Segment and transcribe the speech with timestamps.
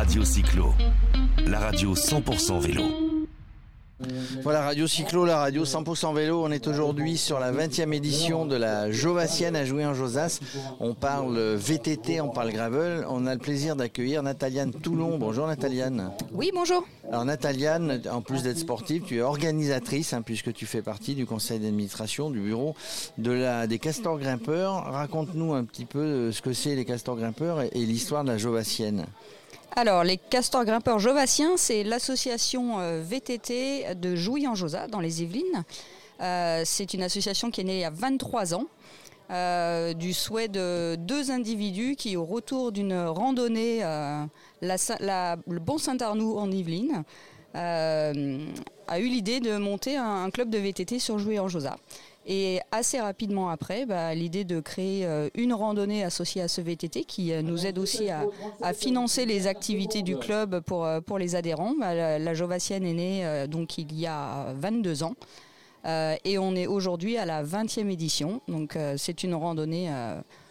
[0.00, 0.72] Radio Cyclo,
[1.46, 2.84] la radio 100% vélo.
[4.42, 6.42] Voilà, Radio Cyclo, la radio 100% vélo.
[6.42, 10.40] On est aujourd'hui sur la 20e édition de la Jovassienne à jouer en Josas.
[10.80, 13.04] On parle VTT, on parle gravel.
[13.10, 15.18] On a le plaisir d'accueillir Nataliane Toulon.
[15.18, 16.12] Bonjour Nataliane.
[16.32, 16.82] Oui, bonjour.
[17.06, 21.26] Alors Nataliane, en plus d'être sportive, tu es organisatrice hein, puisque tu fais partie du
[21.26, 22.74] conseil d'administration du bureau
[23.18, 24.82] de la, des castors grimpeurs.
[24.82, 28.38] Raconte-nous un petit peu ce que c'est les castors grimpeurs et, et l'histoire de la
[28.38, 29.04] Jovassienne.
[29.76, 35.64] Alors, les castors grimpeurs jovassiens, c'est l'association euh, VTT de Jouy-en-Josas, dans les Yvelines.
[36.20, 38.66] Euh, c'est une association qui est née il y a 23 ans.
[39.30, 43.82] Euh, du souhait de deux individus qui, au retour d'une randonnée,
[44.60, 47.04] le Bon Saint-Arnoux en Yvelines,
[47.54, 48.12] a
[48.98, 51.76] eu l'idée de monter un, un, club de VTT sur Jouy-en-Josas.
[52.26, 57.04] Et assez rapidement après, bah, l'idée de créer euh, une randonnée associée à ce VTT
[57.04, 58.26] qui euh, nous aide aussi à,
[58.74, 61.74] financer les activités du club pour, euh, pour les adhérents.
[61.78, 65.14] Bah, la, Jovassienne est née donc il y a 22 ans.
[66.24, 68.40] Et on est aujourd'hui à la 20e édition.
[68.48, 69.90] Donc c'est une randonnée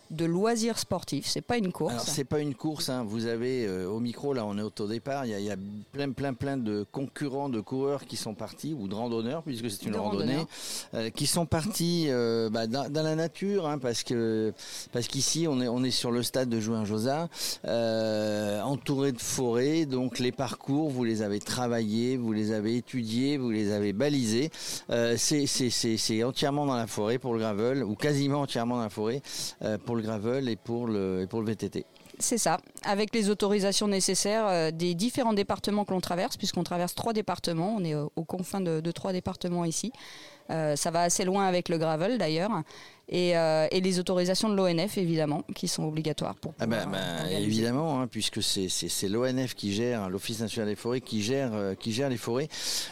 [0.09, 1.27] de loisirs sportifs.
[1.27, 1.93] C'est pas une course.
[1.93, 2.89] Alors c'est pas une course.
[2.89, 3.03] Hein.
[3.03, 5.25] Vous avez euh, au micro là, on est au départ.
[5.25, 5.55] Il y, a, il y, a,
[5.91, 9.85] plein, plein, plein de concurrents, de coureurs qui sont partis ou de randonneurs puisque c'est
[9.85, 10.45] une de randonnée,
[10.93, 14.53] euh, qui sont partis euh, bah, dans, dans, la nature hein, parce que
[14.91, 17.27] parce qu'ici on est on est sur le stade de Jouin-Josas,
[18.63, 19.85] entouré de forêts.
[19.85, 24.49] Donc les parcours, vous les avez travaillés, vous les avez étudiés, vous les avez balisés.
[25.17, 29.21] C'est entièrement dans la forêt pour le gravel ou quasiment entièrement dans la forêt
[29.85, 31.85] pour le gravel et pour le, VTT.
[32.19, 36.93] C'est ça, avec les autorisations nécessaires euh, des différents départements que l'on traverse, puisqu'on traverse
[36.95, 39.91] trois départements, on est aux, aux confins de, trois départements ici.
[40.51, 42.51] Euh, ça va assez loin avec le gravel d'ailleurs.
[43.11, 47.25] Et, euh, et, les autorisations de l'ONF évidemment qui sont obligatoires pour ah ben, ben,
[47.31, 51.91] évidemment hein, puisque c'est l'ONF qui gère l'Office national des forêts qui gère euh, qui
[51.91, 52.49] gère les forêts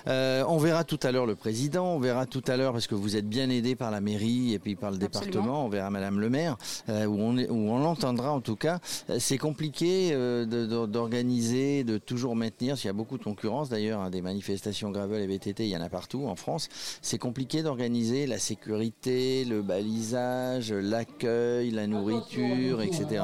[0.07, 2.95] euh, on verra tout à l'heure le président on verra tout à l'heure parce que
[2.95, 5.29] vous êtes bien aidé par la mairie et puis par le Absolument.
[5.31, 6.57] département on verra madame le maire
[6.87, 8.79] où on est, où on l'entendra en tout cas
[9.19, 10.15] c'est compliqué
[10.47, 14.89] d'organiser de, de, toujours maintenir il y a beaucoup de concurrence d'ailleurs hein, des manifestations
[14.89, 16.69] gravel et VTT il y en a partout en France
[17.03, 23.23] c'est compliqué d'organiser la sécurité le balisage l'accueil, la nourriture, etc.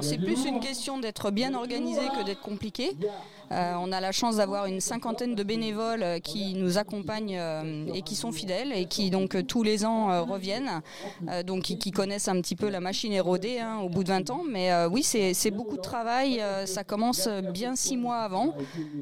[0.00, 2.96] c'est plus une question d'être bien organisé que d'être compliqué.
[3.50, 7.86] Euh, on a la chance d'avoir une cinquantaine de bénévoles euh, qui nous accompagnent euh,
[7.94, 10.82] et qui sont fidèles et qui donc tous les ans reviennent,
[11.44, 14.30] donc qui, qui, connaissent un petit peu la machine érodée hein, au bout de 20
[14.30, 14.42] ans.
[14.48, 16.42] Mais oui, c'est beaucoup de travail.
[16.66, 18.54] ça commence bien six mois avant,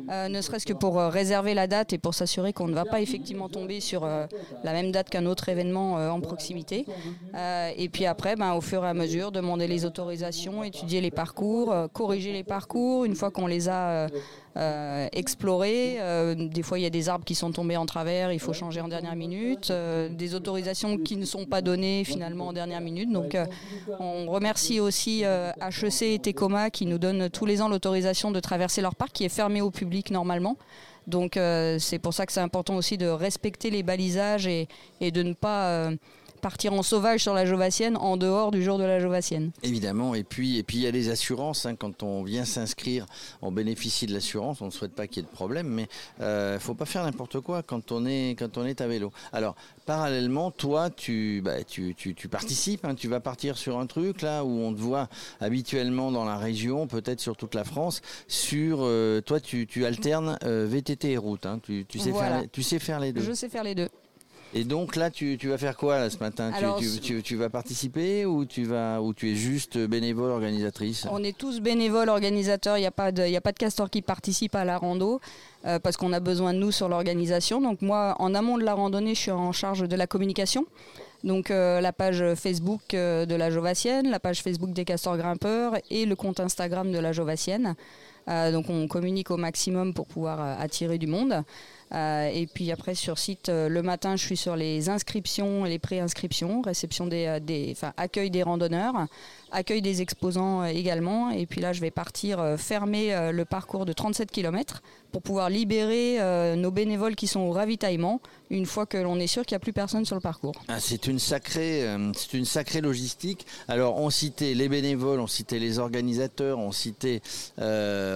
[0.09, 3.49] ne serait-ce que pour réserver la date et pour s'assurer qu'on ne va pas effectivement
[3.49, 6.87] tomber sur la même date qu'un autre événement en proximité.
[7.77, 11.75] et puis après, ben, au fur et à mesure, demander les autorisations, étudier les parcours,
[11.93, 14.09] corriger les parcours une fois qu'on les a
[14.57, 15.97] euh, explorer.
[16.01, 18.55] Euh, des fois, il y a des arbres qui sont tombés en travers, il faut
[18.55, 19.71] changer en dernière minute.
[19.71, 23.13] Euh, des autorisations qui ne sont pas données finalement en dernière minute.
[23.13, 23.37] Donc,
[24.01, 28.81] on remercie aussi HEC et Tecoma qui nous donnent tous les ans l'autorisation de traverser
[28.81, 30.57] leur parc qui est fermé au public normalement.
[31.07, 31.39] Donc,
[31.79, 34.69] c'est pour ça que c'est important aussi de respecter les balisages et,
[35.03, 35.91] et de ne pas
[36.47, 39.51] partir en sauvage sur la Jovassienne en dehors du jour de la Jovassienne.
[39.65, 41.67] Évidemment, et puis et puis il y a les assurances.
[41.67, 43.05] Hein, quand on vient s'inscrire,
[43.43, 44.61] on bénéficie de l'assurance.
[44.61, 45.89] On ne souhaite pas qu'il y ait de problème, mais
[46.21, 49.11] il euh, faut pas faire n'importe quoi quand on est quand on est à vélo.
[49.33, 52.85] Alors parallèlement, toi, tu bah, tu, tu, tu participes.
[52.85, 55.09] Hein, tu vas partir sur un truc là où on te voit
[55.41, 58.03] habituellement dans la région, peut-être sur toute la France.
[58.29, 61.45] Sur euh, toi, tu, tu alternes euh, VTT et route.
[61.45, 62.39] Hein, tu, tu sais voilà.
[62.43, 63.23] faire tu sais faire les deux.
[63.23, 63.89] Je sais faire les deux.
[64.57, 66.51] Et donc là, tu, tu vas faire quoi là, ce matin?
[66.55, 71.07] Alors, tu, tu, tu, vas participer ou tu, vas, ou tu es juste bénévole organisatrice?
[71.11, 74.01] On est tous bénévoles organisateurs, il n'y a, pas de, a pas de castor qui
[74.01, 75.21] participe à la rando
[75.67, 77.61] euh, parce qu'on a besoin de nous sur l'organisation.
[77.61, 80.65] Donc moi, en amont de la randonnée, je suis en charge de la communication.
[81.23, 85.75] Donc euh, la page Facebook euh, de la Jovassienne, la page Facebook des castors grimpeurs
[85.91, 87.75] et le compte Instagram de la Jovassienne.
[88.29, 91.43] Euh, donc on communique au maximum pour pouvoir euh, attirer du monde.
[91.95, 95.79] Euh, et puis après sur site, le matin, je suis sur les inscriptions et les
[95.79, 99.07] pré-inscriptions, réception des, enfin accueil des randonneurs,
[99.53, 101.31] accueil des exposants également.
[101.31, 104.83] Et puis là, je vais partir fermer le parcours de 37 km
[105.13, 106.19] pour pouvoir libérer
[106.57, 108.21] nos bénévoles qui sont au ravitaillement
[108.51, 110.55] une fois que l'on est sûr qu'il n'y a plus personne sur le parcours.
[110.67, 111.87] Ah, c'est une sacrée,
[112.17, 113.47] c'est une sacrée logistique.
[113.69, 117.23] Alors on citait les bénévoles, on citait les organisateurs, on citait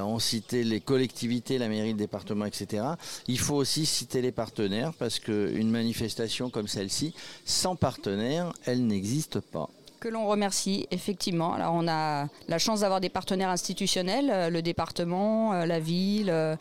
[0.07, 2.85] on citait les collectivités, la mairie, le département, etc.
[3.27, 7.15] Il faut aussi citer les partenaires parce qu'une manifestation comme celle-ci,
[7.45, 9.69] sans partenaire, elle n'existe pas.
[10.01, 11.53] Que l'on remercie, effectivement.
[11.53, 16.59] Alors on a la chance d'avoir des partenaires institutionnels, le département, la ville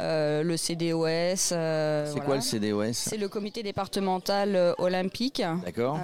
[0.00, 1.52] euh, le CDOS.
[1.52, 5.42] Euh, c'est quoi le CDOS C'est le comité départemental euh, olympique.
[5.64, 5.98] D'accord.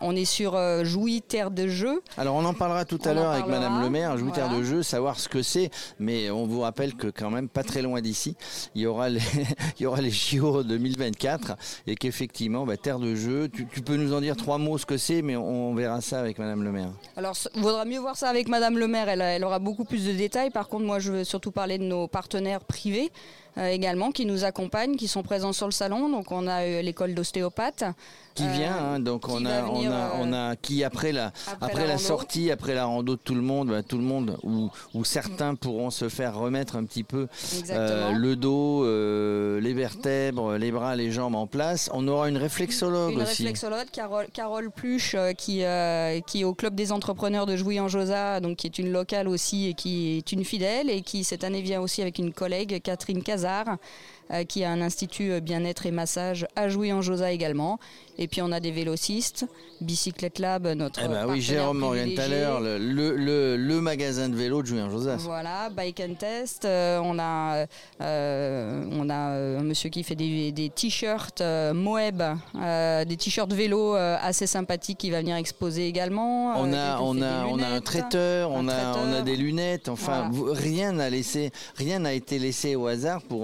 [0.00, 2.02] on est sur Jouy Terre de Jeu.
[2.16, 4.82] Alors on en parlera tout à l'heure avec Madame le maire, Jouy Terre de Jeu,
[4.82, 8.36] savoir ce que c'est, mais on vous rappelle que quand même pas très loin d'ici,
[8.74, 9.20] il y aura les,
[9.78, 11.56] il y aura les JO 2024
[11.86, 14.96] et qu'effectivement, bah, Terre de Jeu, tu, peux nous en dire trois mots ce que
[14.96, 16.90] c'est, mais on, verra ça avec Madame le maire.
[17.16, 20.06] Alors il vaudra mieux voir ça avec Madame le maire, elle, elle aura beaucoup plus
[20.06, 20.50] de détails.
[20.50, 23.08] Par contre, moi je veux surtout parler de nos partenaires privés euh,
[23.64, 26.08] également qui nous accompagnent, qui sont présents sur le salon.
[26.10, 27.84] Donc on a euh, l'école d'ostéopathe
[28.34, 28.76] qui euh, vient.
[28.76, 32.74] Hein, donc on a, on, a, on a qui après la après, la, sortie, après
[32.74, 36.08] la rando de tout le monde, bah, tout le monde ou, ou, certains pourront se
[36.08, 37.28] faire remettre un petit peu
[37.70, 38.84] le dos,
[39.58, 41.88] les vertèbres, les bras, les jambes en place.
[41.94, 43.42] On aura une réflexologue une aussi.
[43.42, 45.62] Une réflexologue, Carole, Carole Pluche, qui
[46.26, 49.74] qui est au club des entrepreneurs de Jouy-en-Josa, donc qui est une locale aussi et
[49.74, 53.45] qui est une fidèle et qui cette année vient aussi avec une collègue Catherine Cazard,
[54.32, 57.78] euh, qui a un institut euh, bien-être et massage à Jouy-en-Josa également.
[58.18, 59.46] Et puis on a des vélocistes,
[59.80, 61.00] Bicyclette Lab, notre.
[61.04, 64.66] Eh ben oui, Jérôme Morgan tout à l'heure, le, le, le, magasin de vélo de
[64.66, 65.18] Jouy-en-Josas.
[65.18, 66.64] Voilà, Bike and Test.
[66.64, 67.66] Euh, on a,
[68.00, 71.42] on a un monsieur qui fait des, des t-shirts
[71.74, 72.22] Moeb,
[73.06, 76.58] des t-shirts vélo assez sympathiques qui va venir exposer également.
[76.58, 79.90] On a, on a, on a un traiteur, on, a, on a des lunettes.
[79.90, 83.35] Enfin, rien n'a laissé, rien n'a été laissé au hasard pour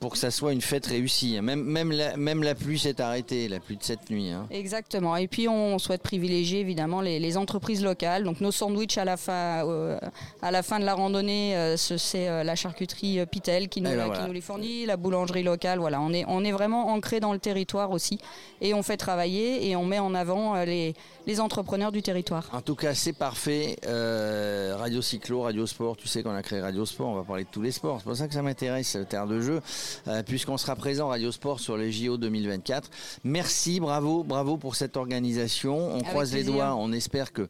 [0.00, 1.38] pour que ça soit une fête réussie.
[1.40, 4.30] Même, même, la, même la pluie s'est arrêtée, la pluie de cette nuit.
[4.30, 4.46] Hein.
[4.50, 5.14] Exactement.
[5.16, 8.24] Et puis on souhaite privilégier évidemment les, entreprises locales.
[8.24, 9.98] Donc nos sandwichs à la fin, euh,
[10.42, 14.10] à la fin de la randonnée, euh, c'est euh, la charcuterie Pitel qui nous, ben
[14.10, 15.78] qui nous les fournit, la boulangerie locale.
[15.78, 18.18] Voilà, on est, on est vraiment ancré dans le territoire aussi.
[18.60, 20.94] Et on fait travailler et on met en avant les,
[21.26, 22.48] les entrepreneurs du territoire.
[22.52, 23.76] En tout cas, c'est parfait.
[23.84, 27.50] Radio Cyclo, Radio Sport, tu sais qu'on a créé Radio Sport, on va parler de
[27.50, 27.98] tous les sports.
[27.98, 29.60] C'est pour ça que ça m'intéresse, Terre de jeu.
[30.08, 32.90] Euh, puisqu'on sera présent Radio Sport sur les JO 2024.
[33.24, 35.94] Merci, bravo, bravo pour cette organisation.
[35.94, 37.48] On croise les doigts, on espère que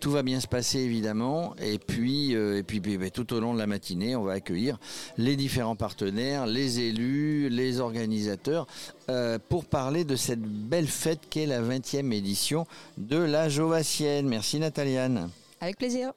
[0.00, 3.52] tout va bien se passer évidemment et puis euh, et puis, bah, tout au long
[3.52, 4.78] de la matinée on va accueillir
[5.18, 8.66] les différents partenaires les élus les organisateurs
[9.10, 12.66] euh, pour parler de cette belle fête qu'est la 20e édition
[12.96, 15.28] de la Jovassienne merci Nataliane
[15.60, 16.12] avec plaisir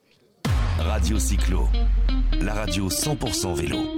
[0.78, 1.68] Radio Cyclo
[2.40, 3.93] la radio 100% vélo